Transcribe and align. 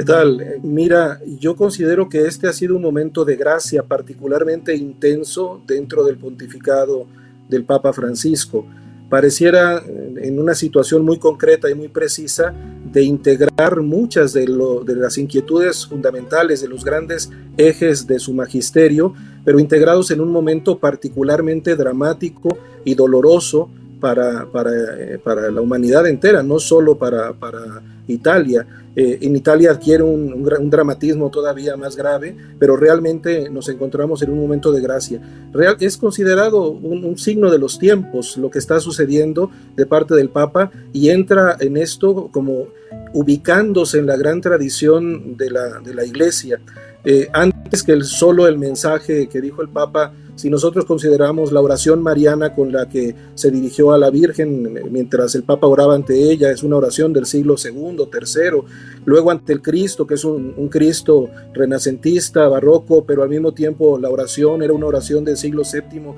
¿Qué 0.00 0.06
tal? 0.06 0.40
Eh, 0.40 0.58
mira, 0.62 1.20
yo 1.38 1.54
considero 1.54 2.08
que 2.08 2.22
este 2.22 2.48
ha 2.48 2.54
sido 2.54 2.74
un 2.74 2.80
momento 2.80 3.22
de 3.22 3.36
gracia 3.36 3.82
particularmente 3.82 4.74
intenso 4.74 5.60
dentro 5.66 6.04
del 6.04 6.16
pontificado 6.16 7.06
del 7.50 7.64
Papa 7.64 7.92
Francisco. 7.92 8.64
Pareciera 9.10 9.76
eh, 9.76 10.14
en 10.22 10.40
una 10.40 10.54
situación 10.54 11.04
muy 11.04 11.18
concreta 11.18 11.68
y 11.68 11.74
muy 11.74 11.88
precisa 11.88 12.54
de 12.90 13.02
integrar 13.02 13.82
muchas 13.82 14.32
de, 14.32 14.46
de 14.46 14.96
las 14.96 15.18
inquietudes 15.18 15.86
fundamentales, 15.86 16.62
de 16.62 16.68
los 16.68 16.82
grandes 16.82 17.30
ejes 17.58 18.06
de 18.06 18.18
su 18.18 18.32
magisterio, 18.32 19.12
pero 19.44 19.60
integrados 19.60 20.10
en 20.10 20.22
un 20.22 20.32
momento 20.32 20.78
particularmente 20.78 21.76
dramático 21.76 22.56
y 22.86 22.94
doloroso 22.94 23.68
para, 24.00 24.46
para, 24.50 24.70
eh, 24.98 25.18
para 25.18 25.50
la 25.50 25.60
humanidad 25.60 26.06
entera, 26.06 26.42
no 26.42 26.58
solo 26.58 26.96
para, 26.96 27.32
para 27.32 27.82
Italia. 28.08 28.66
Eh, 28.96 29.18
en 29.20 29.36
Italia 29.36 29.70
adquiere 29.70 30.02
un, 30.02 30.32
un, 30.32 30.70
dramatismo 30.70 31.30
todavía 31.30 31.76
más 31.76 31.94
grave, 31.96 32.36
pero 32.58 32.76
realmente 32.76 33.48
nos 33.48 33.68
encontramos 33.68 34.22
en 34.22 34.30
un 34.32 34.40
momento 34.40 34.72
de 34.72 34.80
gracia. 34.80 35.20
Real, 35.52 35.76
es 35.78 35.96
considerado 35.96 36.70
un, 36.70 37.04
un, 37.04 37.16
signo 37.16 37.50
de 37.50 37.58
los 37.58 37.78
tiempos 37.78 38.36
lo 38.36 38.50
que 38.50 38.58
está 38.58 38.80
sucediendo 38.80 39.50
de 39.76 39.86
parte 39.86 40.14
del 40.14 40.30
Papa 40.30 40.72
y 40.92 41.10
entra 41.10 41.56
en 41.60 41.76
esto 41.76 42.30
como 42.32 42.66
ubicándose 43.12 43.98
en 43.98 44.06
la 44.06 44.16
gran 44.16 44.40
tradición 44.40 45.36
de 45.36 45.50
la, 45.50 45.80
de 45.80 45.94
la 45.94 46.04
Iglesia. 46.04 46.60
Eh, 47.04 47.28
antes 47.32 47.82
que 47.82 47.92
el, 47.92 48.04
solo 48.04 48.46
el 48.46 48.58
mensaje 48.58 49.28
que 49.28 49.40
dijo 49.40 49.62
el 49.62 49.68
Papa, 49.68 50.12
si 50.40 50.48
nosotros 50.48 50.86
consideramos 50.86 51.52
la 51.52 51.60
oración 51.60 52.02
mariana 52.02 52.54
con 52.54 52.72
la 52.72 52.88
que 52.88 53.14
se 53.34 53.50
dirigió 53.50 53.92
a 53.92 53.98
la 53.98 54.08
Virgen 54.08 54.72
mientras 54.90 55.34
el 55.34 55.42
Papa 55.42 55.66
oraba 55.66 55.94
ante 55.94 56.32
ella, 56.32 56.50
es 56.50 56.62
una 56.62 56.76
oración 56.76 57.12
del 57.12 57.26
siglo 57.26 57.58
segundo, 57.58 58.08
tercero, 58.08 58.64
luego 59.04 59.30
ante 59.30 59.52
el 59.52 59.60
Cristo, 59.60 60.06
que 60.06 60.14
es 60.14 60.24
un, 60.24 60.54
Cristo 60.70 61.28
renacentista, 61.52 62.48
barroco, 62.48 63.04
pero 63.04 63.22
al 63.22 63.28
mismo 63.28 63.52
tiempo 63.52 63.98
la 63.98 64.08
oración 64.08 64.62
era 64.62 64.72
una 64.72 64.86
oración 64.86 65.26
del 65.26 65.36
siglo 65.36 65.62
séptimo, 65.62 66.16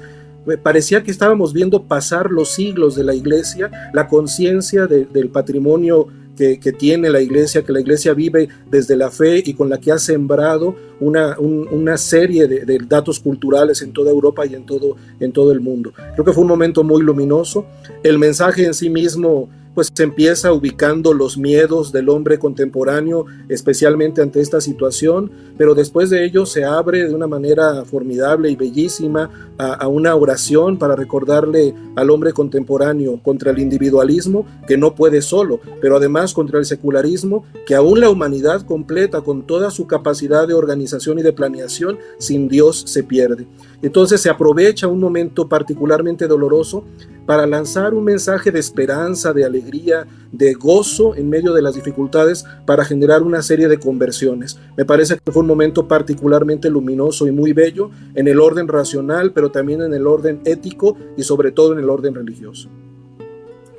parecía 0.62 1.02
que 1.02 1.10
estábamos 1.10 1.52
viendo 1.52 1.82
pasar 1.82 2.30
los 2.30 2.50
siglos 2.50 2.94
de 2.94 3.02
la 3.02 3.16
iglesia, 3.16 3.90
la 3.92 4.06
conciencia 4.06 4.86
de, 4.86 5.04
del 5.04 5.30
patrimonio 5.30 6.06
que, 6.36 6.56
tiene 6.72 7.10
la 7.10 7.20
iglesia, 7.20 7.62
que 7.62 7.72
la 7.72 7.80
iglesia 7.80 8.14
vive 8.14 8.48
desde 8.70 8.96
la 8.96 9.10
fe 9.10 9.42
y 9.44 9.54
con 9.54 9.68
la 9.68 9.78
que 9.78 9.92
ha 9.92 9.98
sembrado 9.98 10.74
una, 11.00 11.38
un, 11.38 11.68
una 11.70 11.96
serie 11.96 12.46
de, 12.46 12.64
de, 12.64 12.78
datos 12.78 13.20
culturales 13.20 13.82
en 13.82 13.92
toda 13.92 14.10
Europa 14.10 14.46
y 14.46 14.54
en 14.54 14.64
todo, 14.64 14.96
en 15.20 15.32
todo 15.32 15.52
el 15.52 15.60
mundo. 15.60 15.92
Creo 16.14 16.24
que 16.24 16.32
fue 16.32 16.42
un 16.42 16.48
momento 16.48 16.82
muy 16.82 17.02
luminoso. 17.02 17.66
El 18.02 18.18
mensaje 18.18 18.64
en 18.64 18.74
sí 18.74 18.88
mismo 18.88 19.48
pues 19.74 19.92
empieza 19.98 20.52
ubicando 20.52 21.14
los 21.14 21.38
miedos 21.38 21.92
del 21.92 22.08
hombre 22.08 22.38
contemporáneo, 22.38 23.26
especialmente 23.48 24.20
ante 24.20 24.40
esta 24.40 24.60
situación, 24.60 25.30
pero 25.56 25.74
después 25.74 26.10
de 26.10 26.24
ello 26.24 26.46
se 26.46 26.64
abre 26.64 27.08
de 27.08 27.14
una 27.14 27.26
manera 27.26 27.84
formidable 27.84 28.50
y 28.50 28.56
bellísima 28.56 29.30
a, 29.58 29.74
a, 29.74 29.88
una 29.88 30.14
oración 30.14 30.78
para 30.78 30.96
recordarle 30.96 31.74
al 31.96 32.10
hombre 32.10 32.32
contemporáneo 32.32 33.20
contra 33.22 33.50
el 33.50 33.58
individualismo 33.58 34.46
que 34.66 34.76
no 34.76 34.94
puede 34.94 35.22
solo, 35.22 35.60
pero 35.80 35.96
además 35.96 36.34
contra 36.34 36.58
el 36.58 36.64
secularismo, 36.64 37.44
que 37.66 37.74
aún 37.74 38.00
la 38.00 38.10
humanidad 38.10 38.62
completa 38.62 39.20
con 39.20 39.46
toda 39.46 39.70
su 39.70 39.86
capacidad 39.86 40.46
de 40.46 40.54
organización 40.54 41.18
y 41.18 41.22
de 41.22 41.32
planeación, 41.32 41.98
sin 42.18 42.48
Dios 42.48 42.84
se 42.86 43.02
pierde. 43.02 43.46
Entonces 43.82 44.20
se 44.20 44.30
aprovecha 44.30 44.86
un 44.86 45.00
momento 45.00 45.48
particularmente 45.48 46.26
doloroso 46.26 46.84
para 47.26 47.46
lanzar 47.46 47.94
un 47.94 48.04
mensaje 48.04 48.50
de 48.50 48.58
esperanza, 48.58 49.32
de 49.32 49.44
alegría, 49.44 50.06
de 50.32 50.54
gozo 50.54 51.14
en 51.14 51.28
medio 51.28 51.52
de 51.52 51.62
las 51.62 51.74
dificultades 51.74 52.44
para 52.66 52.84
generar 52.84 53.22
una 53.22 53.42
serie 53.42 53.68
de 53.68 53.78
conversiones. 53.78 54.58
Me 54.76 54.84
parece 54.84 55.18
que 55.18 55.32
fue 55.32 55.42
un 55.42 55.48
momento 55.48 55.86
particularmente 55.86 56.70
luminoso 56.70 57.26
y 57.26 57.32
muy 57.32 57.52
bello 57.52 57.90
en 58.14 58.28
el 58.28 58.40
orden 58.40 58.68
racional, 58.68 59.32
pero 59.32 59.50
también 59.50 59.82
en 59.82 59.94
el 59.94 60.06
orden 60.06 60.40
ético 60.44 60.96
y 61.16 61.22
sobre 61.22 61.52
todo 61.52 61.72
en 61.72 61.78
el 61.78 61.90
orden 61.90 62.14
religioso. 62.14 62.68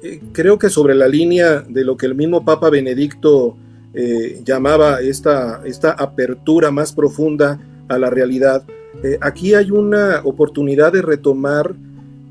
Eh, 0.04 0.22
creo 0.31 0.60
que 0.60 0.70
sobre 0.70 0.96
la 0.96 1.08
línea 1.08 1.62
de 1.62 1.84
lo 1.84 1.98
que 1.98 2.06
el 2.06 2.16
mismo 2.16 2.44
Papa 2.44 2.70
Benedicto 2.70 3.56
eh, 3.94 4.42
llamaba 4.44 5.02
esta, 5.02 5.62
esta 5.66 5.92
apertura 5.92 6.72
más 6.72 6.94
profunda 6.94 7.60
a 7.88 7.98
la 7.98 8.10
realidad, 8.10 8.64
eh, 9.02 9.18
aquí 9.22 9.54
hay 9.54 9.72
una 9.72 10.22
oportunidad 10.24 10.94
de 10.94 11.02
retomar 11.02 11.75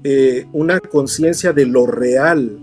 eh, 0.05 0.47
una 0.53 0.81
conciencia 0.81 1.53
de 1.53 1.67
lo 1.67 1.87
real, 1.87 2.59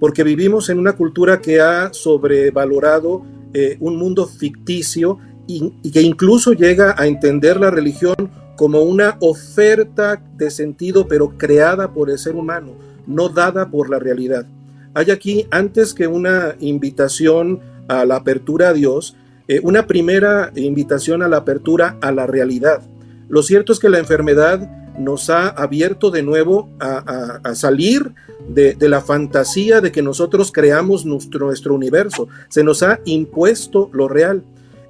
porque 0.00 0.24
vivimos 0.24 0.70
en 0.70 0.78
una 0.78 0.94
cultura 0.94 1.40
que 1.40 1.60
ha 1.60 1.92
sobrevalorado 1.92 3.22
eh, 3.52 3.76
un 3.80 3.96
mundo 3.96 4.26
ficticio 4.26 5.18
y, 5.46 5.70
que 5.90 6.02
incluso 6.02 6.52
llega 6.52 6.94
a 6.96 7.06
entender 7.06 7.58
la 7.58 7.70
religión 7.70 8.14
como 8.56 8.82
una 8.82 9.16
oferta 9.20 10.22
de 10.36 10.50
sentido, 10.50 11.08
pero 11.08 11.36
creada 11.36 11.92
por 11.92 12.10
el 12.10 12.18
ser 12.18 12.36
humano, 12.36 12.72
no 13.06 13.28
dada 13.28 13.70
por 13.70 13.88
la 13.90 13.98
realidad. 13.98 14.46
Hay 14.94 15.10
aquí, 15.10 15.46
antes 15.50 15.94
que 15.94 16.06
una 16.06 16.56
invitación 16.58 17.60
a 17.88 18.04
la 18.04 18.16
apertura 18.16 18.70
a 18.70 18.72
Dios, 18.72 19.16
eh, 19.46 19.60
una 19.62 19.86
primera 19.86 20.52
invitación 20.56 21.22
a 21.22 21.28
la 21.28 21.38
apertura 21.38 21.96
a 22.00 22.12
la 22.12 22.26
realidad. 22.26 22.82
Lo 23.28 23.42
cierto 23.42 23.72
es 23.72 23.78
que 23.78 23.88
la 23.88 23.98
enfermedad 23.98 24.87
nos 24.98 25.30
ha 25.30 25.48
abierto 25.48 26.10
de 26.10 26.22
nuevo 26.22 26.68
a, 26.80 27.54
salir 27.54 28.12
de, 28.48 28.76
la 28.80 29.00
fantasía 29.00 29.80
de 29.80 29.92
que 29.92 30.02
nosotros 30.02 30.52
creamos 30.52 31.04
nuestro 31.06 31.74
universo. 31.74 32.28
Se 32.48 32.64
nos 32.64 32.82
ha 32.82 33.00
impuesto 33.04 33.90
lo 33.92 34.08
real. 34.08 34.42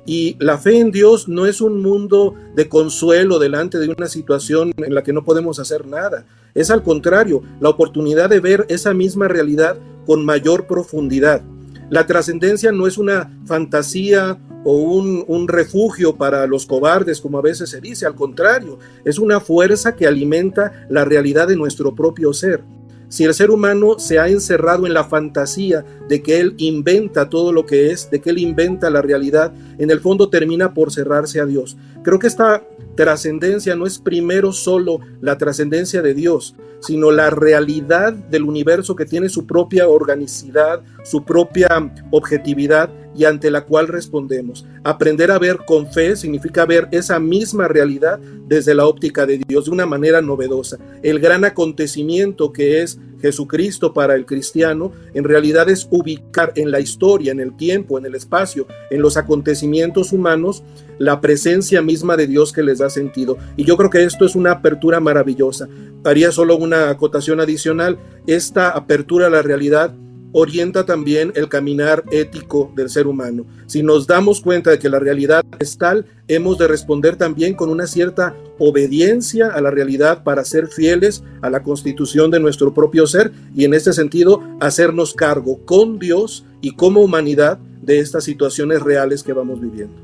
Y 0.07 0.37
la 0.41 0.57
fe 0.57 0.79
en 0.79 0.91
Dios 0.91 1.29
no 1.29 1.45
es 1.45 1.61
un 1.61 1.83
mundo 1.83 2.35
de 2.57 2.67
consuelo 2.69 3.39
delante 3.39 3.79
de 3.79 3.91
una 3.91 4.09
situación 4.09 4.73
en 4.79 4.95
la 4.95 5.03
que 5.03 5.13
no 5.13 5.23
podemos 5.23 5.59
hacer 5.59 5.87
nada. 5.87 6.25
Es 6.55 6.71
al 6.71 6.83
contrario, 6.83 7.43
la 7.61 7.69
oportunidad 7.69 8.31
de 8.31 8.41
ver 8.41 8.65
esa 8.71 8.95
misma 8.95 9.29
realidad 9.29 9.77
con 10.07 10.25
mayor 10.25 10.67
profundidad. 10.67 11.43
La 11.91 12.07
trascendencia 12.07 12.73
no 12.73 12.87
es 12.87 12.97
una 12.97 13.31
fantasía 13.45 14.39
o 14.65 14.77
un, 14.77 15.25
un, 15.29 15.49
refugio 15.49 16.17
para 16.17 16.47
los 16.47 16.67
cobardes, 16.67 17.21
como 17.21 17.39
a 17.39 17.43
veces 17.43 17.71
se 17.71 17.81
dice, 17.81 18.07
al 18.07 18.15
contrario, 18.15 18.79
es 19.05 19.19
una 19.19 19.41
fuerza 19.41 19.95
que 19.95 20.07
alimenta 20.07 20.87
la 20.89 21.05
realidad 21.05 21.49
de 21.49 21.57
nuestro 21.57 21.95
propio 21.95 22.33
ser. 22.33 22.63
Si 23.09 23.25
el 23.25 23.33
ser 23.33 23.51
humano 23.51 23.99
se 23.99 24.19
ha 24.19 24.29
encerrado 24.29 24.87
en 24.87 24.93
la 24.93 25.05
fantasía 25.05 25.85
de 26.09 26.23
que 26.23 26.41
él 26.41 26.55
inventa 26.59 27.31
todo 27.31 27.53
lo 27.53 27.65
que 27.65 27.91
es, 27.91 28.11
de 28.11 28.21
que 28.21 28.31
él 28.31 28.39
inventa 28.39 28.91
la 28.91 29.01
realidad, 29.01 29.53
en 29.79 29.91
el 29.91 30.01
fondo 30.01 30.29
termina 30.29 30.75
por 30.75 30.93
cerrarse 30.93 31.41
a 31.41 31.47
Dios. 31.47 31.79
Creo 32.03 32.19
que 32.19 32.27
esta 32.27 32.63
trascendencia 32.99 33.77
no 33.77 33.87
es 33.87 34.01
primero 34.01 34.53
solo 34.53 34.99
la 35.21 35.39
trascendencia 35.39 36.03
de 36.03 36.15
Dios, 36.15 36.57
sino 36.81 37.13
la 37.13 37.31
realidad 37.31 38.13
del 38.13 38.43
universo 38.43 38.97
que 38.97 39.07
tiene 39.07 39.29
su 39.29 39.47
propia 39.47 39.87
organicidad, 39.89 40.83
su 41.05 41.25
propia 41.25 41.69
objetividad 42.11 42.91
y 43.15 43.25
ante 43.25 43.53
la 43.53 43.65
cual 43.65 43.87
respondemos. 43.87 44.67
Aprender 44.83 45.31
a 45.31 45.39
ver 45.39 45.59
con 45.65 45.87
fe 45.93 46.17
significa 46.17 46.67
ver 46.67 46.89
esa 46.91 47.21
misma 47.21 47.69
realidad 47.69 48.19
desde 48.49 48.75
la 48.75 48.87
óptica 48.87 49.27
de 49.27 49.39
Dios 49.47 49.67
de 49.67 49.71
una 49.71 49.87
manera 49.87 50.21
novedosa. 50.21 50.77
El 51.01 51.21
gran 51.21 51.45
acontecimiento 51.45 52.53
que 52.53 52.83
es 52.83 52.99
Jesucristo 53.21 53.93
para 53.93 54.15
el 54.15 54.27
cristiano 54.27 54.93
en 55.15 55.25
realidad 55.25 55.69
es 55.69 55.89
ubicar 55.91 56.53
en 56.57 56.71
la 56.71 56.81
historia, 56.81 57.33
en 57.33 57.41
el 57.41 57.57
tiempo, 57.57 57.99
en 57.99 58.07
el 58.07 58.15
espacio, 58.15 58.67
en 58.91 59.03
los 59.03 59.17
acontecimientos 59.17 60.13
humanos, 60.13 60.63
la 60.99 61.21
presencia 61.21 61.83
misma 61.83 62.17
de 62.17 62.27
Dios 62.27 62.53
que 62.53 62.63
les 62.63 62.79
da 62.79 62.91
sentido. 62.91 63.39
Y 63.57 63.65
yo 63.65 63.77
creo 63.77 63.91
que 63.91 64.05
esto 64.05 64.25
es 64.25 64.35
una 64.35 64.53
apertura 64.53 65.01
maravillosa. 65.01 65.69
Haría 66.05 66.33
solo 66.33 66.57
una 66.57 66.91
acotación 66.91 67.41
adicional. 67.41 67.99
Esta 68.27 68.71
apertura 68.71 69.27
a 69.27 69.31
la 69.31 69.43
realidad 69.43 69.95
orienta 70.33 70.85
también 70.85 71.33
el 71.35 71.49
caminar 71.49 72.05
ético 72.11 72.73
del 72.77 72.91
ser 72.91 73.07
humano. 73.07 73.45
Si 73.67 73.83
nos 73.83 74.07
damos 74.07 74.41
cuenta 74.41 74.71
de 74.71 74.79
que 74.79 74.89
la 74.89 74.99
realidad 74.99 75.45
es 75.59 75.79
tal, 75.79 76.07
hemos 76.29 76.59
de 76.59 76.69
responder 76.69 77.17
también 77.17 77.55
con 77.55 77.71
una 77.71 77.87
cierta 77.87 78.35
obediencia 78.59 79.49
a 79.49 79.61
la 79.61 79.71
realidad 79.71 80.25
para 80.25 80.45
ser 80.45 80.69
fieles 80.69 81.23
a 81.43 81.51
la 81.51 81.63
constitución 81.63 82.31
de 82.31 82.41
nuestro 82.41 82.75
propio 82.75 83.07
ser 83.07 83.33
y 83.55 83.65
en 83.65 83.75
este 83.75 83.93
sentido 83.93 84.43
hacernos 84.61 85.15
cargo 85.15 85.65
con 85.65 85.99
Dios 85.99 86.45
y 86.61 86.73
como 86.73 87.01
humanidad 87.01 87.59
de 87.83 88.01
estas 88.01 88.25
situaciones 88.25 88.83
reales 88.83 89.23
que 89.23 89.33
vamos 89.33 89.61
viviendo. 89.61 89.95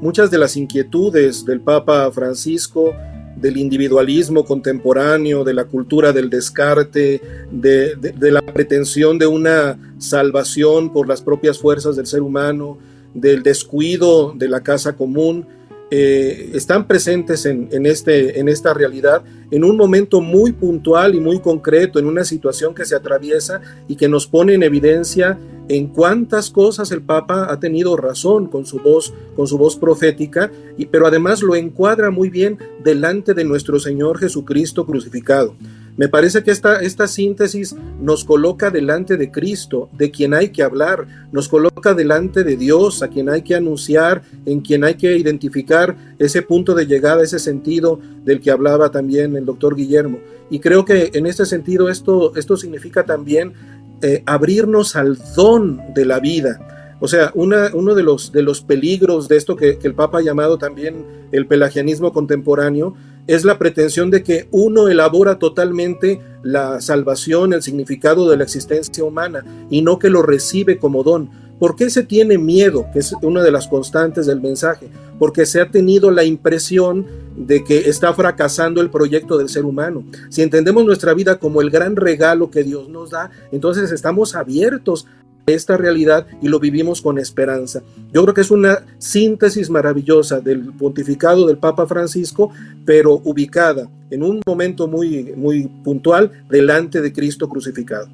Muchas 0.00 0.30
de 0.30 0.38
las 0.38 0.56
inquietudes 0.56 1.44
del 1.44 1.60
Papa 1.60 2.10
Francisco 2.12 2.94
del 3.40 3.56
individualismo 3.56 4.44
contemporáneo, 4.44 5.44
de 5.44 5.54
la 5.54 5.64
cultura 5.64 6.12
del 6.12 6.30
descarte, 6.30 7.20
de, 7.50 8.30
la 8.30 8.42
pretensión 8.42 9.18
de 9.18 9.26
una 9.26 9.78
salvación 9.98 10.92
por 10.92 11.08
las 11.08 11.22
propias 11.22 11.58
fuerzas 11.58 11.96
del 11.96 12.06
ser 12.06 12.22
humano, 12.22 12.78
del 13.14 13.42
descuido 13.42 14.32
de 14.36 14.48
la 14.48 14.62
casa 14.62 14.94
común, 14.94 15.46
eh, 15.90 16.50
están 16.54 16.86
presentes 16.86 17.46
en, 17.46 17.68
en, 17.72 17.86
este, 17.86 18.38
en 18.38 18.48
esta 18.48 18.74
realidad 18.74 19.22
en 19.50 19.64
un 19.64 19.76
momento 19.76 20.20
muy 20.20 20.52
puntual 20.52 21.14
y 21.14 21.20
muy 21.20 21.40
concreto, 21.40 21.98
en 21.98 22.06
una 22.06 22.24
situación 22.24 22.74
que 22.74 22.84
se 22.84 22.94
atraviesa 22.94 23.60
y 23.88 23.96
que 23.96 24.08
nos 24.08 24.26
pone 24.26 24.54
en 24.54 24.62
evidencia 24.62 25.38
en 25.68 25.86
cuántas 25.88 26.50
cosas 26.50 26.90
el 26.92 27.02
Papa 27.02 27.46
ha 27.50 27.60
tenido 27.60 27.96
razón 27.96 28.46
con 28.46 28.66
su 28.66 28.78
voz, 28.78 29.12
con 29.36 29.46
su 29.46 29.58
voz 29.58 29.76
profética, 29.76 30.50
y, 30.76 30.86
pero 30.86 31.06
además 31.06 31.42
lo 31.42 31.54
encuadra 31.54 32.10
muy 32.10 32.30
bien 32.30 32.58
delante 32.82 33.34
de 33.34 33.44
nuestro 33.44 33.78
Señor 33.78 34.18
Jesucristo 34.18 34.86
crucificado. 34.86 35.54
Me 35.98 36.08
parece 36.08 36.44
que 36.44 36.52
esta, 36.52 36.80
esta 36.80 37.08
síntesis 37.08 37.74
nos 38.00 38.24
coloca 38.24 38.70
delante 38.70 39.16
de 39.16 39.32
Cristo, 39.32 39.90
de 39.98 40.12
quien 40.12 40.32
hay 40.32 40.50
que 40.50 40.62
hablar, 40.62 41.08
nos 41.32 41.48
coloca 41.48 41.92
delante 41.92 42.44
de 42.44 42.56
Dios, 42.56 43.02
a 43.02 43.08
quien 43.08 43.28
hay 43.28 43.42
que 43.42 43.56
anunciar, 43.56 44.22
en 44.46 44.60
quien 44.60 44.84
hay 44.84 44.94
que 44.94 45.16
identificar 45.16 45.96
ese 46.20 46.42
punto 46.42 46.76
de 46.76 46.86
llegada, 46.86 47.24
ese 47.24 47.40
sentido 47.40 47.98
del 48.24 48.40
que 48.40 48.52
hablaba 48.52 48.92
también 48.92 49.36
el 49.36 49.44
doctor 49.44 49.74
Guillermo. 49.74 50.20
Y 50.50 50.60
creo 50.60 50.84
que 50.84 51.10
en 51.14 51.26
este 51.26 51.44
sentido 51.44 51.88
esto, 51.88 52.32
esto 52.36 52.56
significa 52.56 53.04
también 53.04 53.54
eh, 54.00 54.22
abrirnos 54.24 54.94
al 54.94 55.18
don 55.34 55.80
de 55.94 56.06
la 56.06 56.20
vida. 56.20 56.67
O 57.00 57.08
sea, 57.08 57.30
uno 57.34 57.94
de 57.94 58.02
los, 58.02 58.32
de 58.32 58.42
los 58.42 58.60
peligros 58.62 59.28
de 59.28 59.36
esto 59.36 59.56
que, 59.56 59.78
que 59.78 59.86
el 59.86 59.94
Papa 59.94 60.18
ha 60.18 60.22
llamado 60.22 60.58
también 60.58 61.04
el 61.32 61.46
pelagianismo 61.46 62.12
contemporáneo 62.12 62.94
es 63.28 63.44
la 63.44 63.58
pretensión 63.58 64.10
de 64.10 64.22
que 64.22 64.48
uno 64.50 64.88
elabora 64.88 65.38
totalmente 65.38 66.20
la 66.42 66.80
salvación, 66.80 67.52
el 67.52 67.62
significado 67.62 68.28
de 68.28 68.38
la 68.38 68.44
existencia 68.44 69.04
humana 69.04 69.44
y 69.70 69.82
no 69.82 69.98
que 69.98 70.08
lo 70.08 70.22
recibe 70.22 70.78
como 70.78 71.04
don. 71.04 71.30
¿Por 71.58 71.76
qué 71.76 71.90
se 71.90 72.04
tiene 72.04 72.38
miedo? 72.38 72.86
Que 72.92 73.00
es 73.00 73.12
una 73.20 73.42
de 73.42 73.50
las 73.50 73.68
constantes 73.68 74.26
del 74.26 74.40
mensaje. 74.40 74.88
Porque 75.18 75.44
se 75.44 75.60
ha 75.60 75.70
tenido 75.70 76.10
la 76.10 76.24
impresión 76.24 77.06
de 77.36 77.64
que 77.64 77.88
está 77.88 78.14
fracasando 78.14 78.80
el 78.80 78.90
proyecto 78.90 79.36
del 79.36 79.48
ser 79.48 79.64
humano. 79.64 80.04
Si 80.30 80.42
entendemos 80.42 80.84
nuestra 80.84 81.14
vida 81.14 81.38
como 81.38 81.60
el 81.60 81.70
gran 81.70 81.96
regalo 81.96 82.50
que 82.50 82.62
Dios 82.62 82.88
nos 82.88 83.10
da, 83.10 83.30
entonces 83.50 83.90
estamos 83.90 84.36
abiertos 84.36 85.06
esta 85.48 85.76
realidad 85.76 86.26
y 86.40 86.48
lo 86.48 86.58
vivimos 86.60 87.02
con 87.02 87.18
esperanza. 87.18 87.82
Yo 88.12 88.22
creo 88.22 88.34
que 88.34 88.40
es 88.40 88.50
una 88.50 88.84
síntesis 88.98 89.70
maravillosa 89.70 90.40
del 90.40 90.72
pontificado 90.74 91.46
del 91.46 91.58
Papa 91.58 91.86
Francisco, 91.86 92.50
pero 92.84 93.20
ubicada 93.24 93.88
en 94.10 94.22
un 94.22 94.40
momento 94.46 94.88
muy, 94.88 95.32
muy 95.36 95.68
puntual 95.84 96.44
delante 96.48 97.00
de 97.00 97.12
Cristo 97.12 97.48
crucificado. 97.48 98.08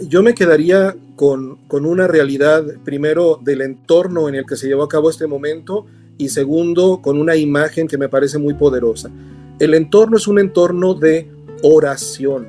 Yo 0.00 0.22
me 0.22 0.34
quedaría 0.34 0.94
con, 1.16 1.56
con 1.68 1.86
una 1.86 2.06
realidad, 2.06 2.64
primero, 2.84 3.38
del 3.42 3.62
entorno 3.62 4.28
en 4.28 4.34
el 4.34 4.46
que 4.46 4.56
se 4.56 4.68
llevó 4.68 4.82
a 4.82 4.88
cabo 4.88 5.08
este 5.08 5.26
momento 5.26 5.86
y 6.18 6.28
segundo, 6.28 7.00
con 7.02 7.18
una 7.18 7.36
imagen 7.36 7.88
que 7.88 7.98
me 7.98 8.08
parece 8.08 8.38
muy 8.38 8.54
poderosa. 8.54 9.10
El 9.58 9.74
entorno 9.74 10.16
es 10.16 10.28
un 10.28 10.38
entorno 10.38 10.94
de 10.94 11.30
oración. 11.62 12.46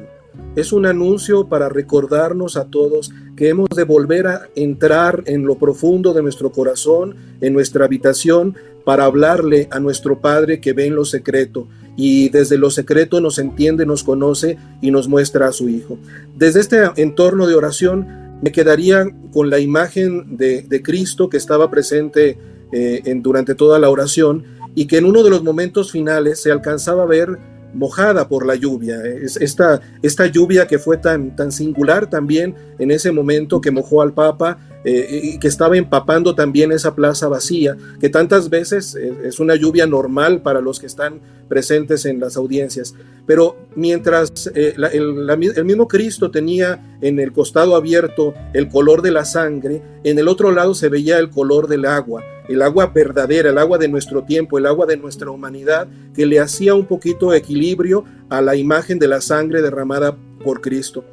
Es 0.55 0.73
un 0.73 0.85
anuncio 0.85 1.47
para 1.47 1.69
recordarnos 1.69 2.57
a 2.57 2.65
todos 2.65 3.11
que 3.37 3.49
hemos 3.49 3.69
de 3.69 3.85
volver 3.85 4.27
a 4.27 4.49
entrar 4.55 5.23
en 5.27 5.45
lo 5.45 5.55
profundo 5.55 6.13
de 6.13 6.23
nuestro 6.23 6.51
corazón, 6.51 7.15
en 7.39 7.53
nuestra 7.53 7.85
habitación, 7.85 8.57
para 8.83 9.05
hablarle 9.05 9.67
a 9.71 9.79
nuestro 9.79 10.19
Padre 10.19 10.59
que 10.59 10.73
ve 10.73 10.87
en 10.87 10.95
lo 10.95 11.05
secreto 11.05 11.67
y 11.95 12.29
desde 12.29 12.57
lo 12.57 12.69
secreto 12.69 13.21
nos 13.21 13.37
entiende, 13.39 13.85
nos 13.85 14.03
conoce 14.03 14.57
y 14.81 14.91
nos 14.91 15.07
muestra 15.07 15.47
a 15.47 15.51
su 15.51 15.69
Hijo. 15.69 15.97
Desde 16.35 16.59
este 16.59 16.83
entorno 16.95 17.47
de 17.47 17.55
oración 17.55 18.07
me 18.41 18.51
quedaría 18.51 19.05
con 19.31 19.49
la 19.49 19.59
imagen 19.59 20.37
de, 20.37 20.81
Cristo 20.83 21.29
que 21.29 21.37
estaba 21.37 21.69
presente 21.69 22.37
eh, 22.71 23.01
durante 23.21 23.55
toda 23.55 23.79
la 23.79 23.89
oración 23.89 24.43
y 24.75 24.85
que 24.85 24.97
en 24.97 25.05
uno 25.05 25.23
de 25.23 25.29
los 25.29 25.43
momentos 25.43 25.91
finales 25.91 26.41
se 26.41 26.51
alcanzaba 26.51 27.03
a 27.03 27.07
ver 27.07 27.37
mojada 27.73 28.27
por 28.27 28.45
la 28.45 28.55
lluvia. 28.55 28.97
Esta, 29.05 29.81
esta 30.01 30.25
lluvia 30.27 30.67
que 30.67 30.79
fue 30.79 30.97
tan, 30.97 31.35
tan 31.35 31.51
singular 31.51 32.09
también 32.09 32.55
en 32.79 32.91
ese 32.91 33.11
momento 33.11 33.61
que 33.61 33.71
mojó 33.71 34.01
al 34.01 34.13
Papa 34.13 34.57
eh, 34.83 35.19
y 35.23 35.39
que 35.39 35.47
estaba 35.47 35.77
empapando 35.77 36.33
también 36.33 36.71
esa 36.71 36.95
plaza 36.95 37.27
vacía, 37.27 37.75
que 37.99 38.09
tantas 38.09 38.49
veces 38.49 38.95
eh, 38.95 39.13
es 39.25 39.39
una 39.39 39.55
lluvia 39.55 39.85
normal 39.85 40.41
para 40.41 40.61
los 40.61 40.79
que 40.79 40.85
están 40.85 41.19
presentes 41.49 42.05
en 42.05 42.19
las 42.19 42.37
audiencias. 42.37 42.95
Pero 43.25 43.57
mientras 43.75 44.49
eh, 44.55 44.75
el, 44.93 45.29
el 45.29 45.65
mismo 45.65 45.87
Cristo 45.87 46.31
tenía 46.31 46.97
en 47.01 47.19
el 47.19 47.33
costado 47.33 47.75
abierto 47.75 48.33
el 48.53 48.69
color 48.69 49.01
de 49.01 49.11
la 49.11 49.25
sangre, 49.25 49.81
en 50.03 50.19
el 50.19 50.27
otro 50.27 50.51
lado 50.51 50.73
se 50.73 50.89
veía 50.89 51.19
el 51.19 51.29
color 51.29 51.67
del 51.67 51.85
agua 51.85 52.23
el 52.47 52.61
agua 52.61 52.87
verdadera, 52.87 53.49
el 53.49 53.57
agua 53.57 53.77
de 53.77 53.87
nuestro 53.87 54.23
tiempo, 54.23 54.57
el 54.57 54.65
agua 54.65 54.85
de 54.85 54.97
nuestra 54.97 55.29
humanidad, 55.29 55.87
que 56.13 56.25
le 56.25 56.39
hacía 56.39 56.73
un 56.73 56.85
poquito 56.85 57.31
de 57.31 57.37
equilibrio 57.37 58.05
a 58.29 58.41
la 58.41 58.55
imagen 58.55 58.99
de 58.99 59.07
la 59.07 59.21
sangre 59.21 59.61
derramada 59.61 60.15
por 60.43 60.61
Cristo. 60.61 61.03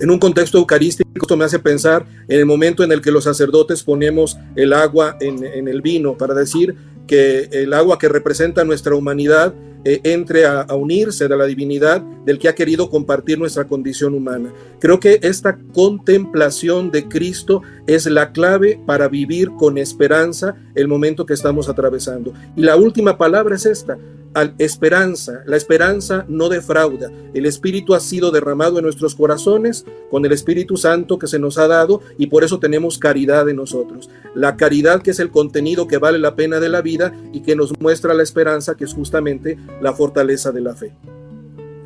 En 0.00 0.10
un 0.10 0.18
contexto 0.18 0.58
eucarístico, 0.58 1.08
esto 1.14 1.36
me 1.36 1.44
hace 1.44 1.58
pensar 1.58 2.04
en 2.26 2.40
el 2.40 2.46
momento 2.46 2.82
en 2.82 2.90
el 2.90 3.00
que 3.00 3.12
los 3.12 3.24
sacerdotes 3.24 3.82
ponemos 3.82 4.36
el 4.56 4.72
agua 4.72 5.16
en, 5.20 5.44
en 5.44 5.68
el 5.68 5.80
vino 5.80 6.16
para 6.16 6.34
decir 6.34 6.74
que 7.06 7.48
el 7.52 7.72
agua 7.72 7.98
que 7.98 8.08
representa 8.08 8.64
nuestra 8.64 8.94
humanidad 8.94 9.54
eh, 9.84 10.00
entre 10.04 10.46
a, 10.46 10.64
unirse 10.74 11.26
de 11.26 11.36
la 11.36 11.44
divinidad 11.44 12.00
del 12.24 12.38
que 12.38 12.48
ha 12.48 12.54
querido 12.54 12.88
compartir 12.88 13.36
nuestra 13.36 13.66
condición 13.66 14.14
humana. 14.14 14.52
Creo 14.78 15.00
que 15.00 15.18
esta 15.22 15.58
contemplación 15.72 16.92
de 16.92 17.08
Cristo 17.08 17.62
es 17.88 18.06
la 18.06 18.30
clave 18.30 18.80
para 18.86 19.08
vivir 19.08 19.50
con 19.58 19.78
esperanza 19.78 20.54
el 20.76 20.86
momento 20.86 21.26
que 21.26 21.34
estamos 21.34 21.68
atravesando. 21.68 22.32
Y 22.54 22.62
la 22.62 22.76
última 22.76 23.18
palabra 23.18 23.56
es 23.56 23.66
esta, 23.66 23.98
esperanza. 24.58 25.42
La 25.46 25.56
esperanza 25.56 26.24
no 26.28 26.48
defrauda. 26.48 27.10
El 27.34 27.46
Espíritu 27.46 27.94
ha 27.94 28.00
sido 28.00 28.30
derramado 28.30 28.78
en 28.78 28.84
nuestros 28.84 29.14
corazones 29.14 29.84
con 30.10 30.24
el 30.24 30.32
Espíritu 30.32 30.76
Santo 30.76 31.18
que 31.18 31.26
se 31.26 31.38
nos 31.38 31.58
ha 31.58 31.68
dado 31.68 32.00
y 32.18 32.26
por 32.26 32.44
eso 32.44 32.58
tenemos 32.58 32.98
caridad 32.98 33.48
en 33.48 33.56
nosotros. 33.56 34.10
La 34.34 34.56
caridad 34.56 35.02
que 35.02 35.10
es 35.10 35.20
el 35.20 35.30
contenido 35.30 35.86
que 35.86 35.98
vale 35.98 36.18
la 36.18 36.34
pena 36.34 36.60
de 36.60 36.68
la 36.68 36.82
vida 36.82 37.12
y 37.32 37.40
que 37.40 37.56
nos 37.56 37.72
muestra 37.80 38.14
la 38.14 38.22
esperanza 38.22 38.76
que 38.76 38.84
es 38.84 38.94
justamente 38.94 39.58
la 39.80 39.92
fortaleza 39.92 40.52
de 40.52 40.60
la 40.60 40.74
fe. 40.74 40.92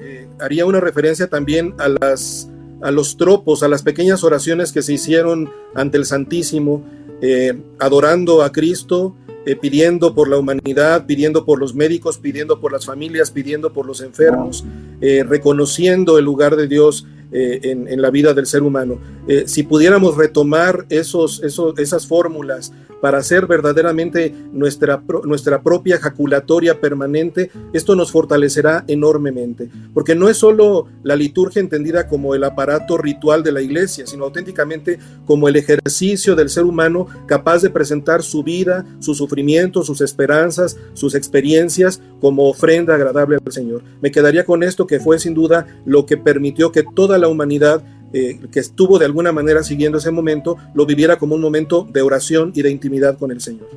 Eh, 0.00 0.28
haría 0.38 0.66
una 0.66 0.80
referencia 0.80 1.28
también 1.28 1.74
a 1.78 1.88
las 1.88 2.48
a 2.82 2.90
los 2.90 3.16
tropos, 3.16 3.62
a 3.62 3.68
las 3.68 3.82
pequeñas 3.82 4.22
oraciones 4.22 4.70
que 4.70 4.82
se 4.82 4.92
hicieron 4.92 5.50
ante 5.74 5.96
el 5.96 6.04
Santísimo, 6.04 6.84
eh, 7.22 7.58
adorando 7.78 8.42
a 8.42 8.52
Cristo, 8.52 9.16
eh, 9.46 9.54
pidiendo 9.54 10.12
por 10.12 10.28
la 10.28 10.38
humanidad, 10.38 11.06
pidiendo 11.06 11.44
por 11.44 11.60
los 11.60 11.72
médicos, 11.72 12.18
pidiendo 12.18 12.58
por 12.58 12.72
las 12.72 12.84
familias, 12.84 13.30
pidiendo 13.30 13.72
por 13.72 13.86
los 13.86 14.00
enfermos, 14.00 14.64
eh, 15.00 15.24
reconociendo 15.26 16.18
el 16.18 16.24
lugar 16.24 16.56
de 16.56 16.66
Dios 16.66 17.06
eh, 17.30 17.60
en, 17.62 18.02
la 18.02 18.10
vida 18.10 18.34
del 18.34 18.46
ser 18.46 18.64
humano. 18.64 18.98
si 19.46 19.62
pudiéramos 19.62 20.16
retomar 20.16 20.84
esos, 20.88 21.42
esos, 21.44 21.78
esas 21.78 22.08
fórmulas 22.08 22.72
para 23.06 23.18
hacer 23.18 23.46
verdaderamente 23.46 24.34
nuestra, 24.50 25.00
nuestra 25.22 25.62
propia 25.62 25.96
jaculatoria 25.96 26.80
permanente, 26.80 27.52
esto 27.72 27.94
nos 27.94 28.10
fortalecerá 28.10 28.82
enormemente, 28.88 29.70
porque 29.94 30.16
no 30.16 30.28
es 30.28 30.38
solo 30.38 30.88
la 31.04 31.14
liturgia 31.14 31.60
entendida 31.60 32.08
como 32.08 32.34
el 32.34 32.42
aparato 32.42 32.98
ritual 32.98 33.44
de 33.44 33.52
la 33.52 33.62
iglesia, 33.62 34.08
sino 34.08 34.24
auténticamente 34.24 34.98
como 35.24 35.46
el 35.46 35.54
ejercicio 35.54 36.34
del 36.34 36.48
ser 36.48 36.64
humano 36.64 37.06
capaz 37.26 37.62
de 37.62 37.70
presentar 37.70 38.24
su 38.24 38.42
vida, 38.42 38.84
su 38.98 39.14
sufrimiento, 39.14 39.84
sus 39.84 40.00
esperanzas, 40.00 40.76
sus 40.94 41.14
experiencias 41.14 42.02
como 42.20 42.48
ofrenda 42.48 42.96
agradable 42.96 43.36
al 43.36 43.52
Señor. 43.52 43.84
Me 44.00 44.10
quedaría 44.10 44.44
con 44.44 44.64
esto 44.64 44.88
que 44.88 44.98
fue 44.98 45.20
sin 45.20 45.32
duda 45.32 45.68
lo 45.84 46.06
que 46.06 46.16
permitió 46.16 46.72
que 46.72 46.82
toda 46.82 47.18
la 47.18 47.28
humanidad 47.28 47.84
eh, 48.12 48.40
que 48.50 48.60
estuvo 48.60 48.98
de 48.98 49.04
alguna 49.04 49.32
manera 49.32 49.62
siguiendo 49.62 49.98
ese 49.98 50.10
momento, 50.10 50.56
lo 50.74 50.86
viviera 50.86 51.18
como 51.18 51.34
un 51.34 51.40
momento 51.40 51.86
de 51.90 52.02
oración 52.02 52.52
y 52.54 52.62
de 52.62 52.70
intimidad 52.70 53.18
con 53.18 53.30
el 53.30 53.40
Señor. 53.40 53.68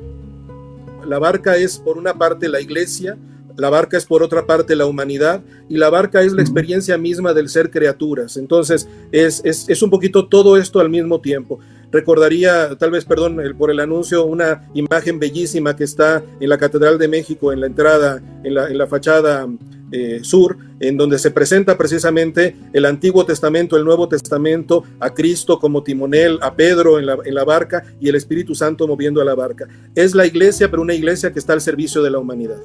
La 1.06 1.18
barca 1.18 1.56
es 1.56 1.78
por 1.78 1.98
una 1.98 2.14
parte 2.14 2.48
la 2.48 2.60
iglesia, 2.60 3.16
la 3.56 3.68
barca 3.68 3.96
es 3.96 4.06
por 4.06 4.22
otra 4.22 4.46
parte 4.46 4.76
la 4.76 4.86
humanidad 4.86 5.42
y 5.68 5.76
la 5.76 5.90
barca 5.90 6.22
es 6.22 6.32
la 6.32 6.42
experiencia 6.42 6.96
misma 6.96 7.34
del 7.34 7.48
ser 7.48 7.70
criaturas. 7.70 8.36
Entonces 8.36 8.88
es, 9.12 9.42
es, 9.44 9.68
es 9.68 9.82
un 9.82 9.90
poquito 9.90 10.26
todo 10.26 10.56
esto 10.56 10.80
al 10.80 10.88
mismo 10.88 11.20
tiempo. 11.20 11.58
Recordaría, 11.92 12.76
tal 12.76 12.90
vez, 12.92 13.04
perdón 13.04 13.40
por 13.58 13.70
el 13.70 13.80
anuncio, 13.80 14.24
una 14.24 14.68
imagen 14.74 15.18
bellísima 15.18 15.74
que 15.74 15.84
está 15.84 16.22
en 16.40 16.48
la 16.48 16.58
Catedral 16.58 16.98
de 16.98 17.08
México, 17.08 17.52
en 17.52 17.60
la 17.60 17.66
entrada, 17.66 18.22
en 18.44 18.54
la, 18.54 18.68
en 18.68 18.78
la 18.78 18.86
fachada 18.86 19.48
eh, 19.92 20.20
sur, 20.22 20.56
en 20.78 20.96
donde 20.96 21.18
se 21.18 21.32
presenta 21.32 21.76
precisamente 21.76 22.54
el 22.72 22.84
Antiguo 22.84 23.26
Testamento, 23.26 23.76
el 23.76 23.84
Nuevo 23.84 24.08
Testamento, 24.08 24.84
a 25.00 25.12
Cristo 25.12 25.58
como 25.58 25.82
timonel, 25.82 26.38
a 26.42 26.54
Pedro 26.54 27.00
en 27.00 27.06
la, 27.06 27.18
en 27.24 27.34
la 27.34 27.44
barca 27.44 27.84
y 28.00 28.08
el 28.08 28.14
Espíritu 28.14 28.54
Santo 28.54 28.86
moviendo 28.86 29.20
a 29.20 29.24
la 29.24 29.34
barca. 29.34 29.66
Es 29.96 30.14
la 30.14 30.26
iglesia, 30.26 30.70
pero 30.70 30.82
una 30.82 30.94
iglesia 30.94 31.32
que 31.32 31.40
está 31.40 31.54
al 31.54 31.60
servicio 31.60 32.02
de 32.02 32.10
la 32.10 32.18
humanidad. 32.18 32.58